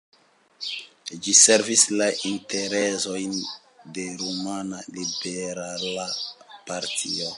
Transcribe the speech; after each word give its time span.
Ĝi 1.25 1.33
servis 1.39 1.83
la 2.01 2.07
interesojn 2.29 3.37
de 3.99 4.07
rumana 4.23 4.81
liberala 4.97 6.09
partio. 6.73 7.29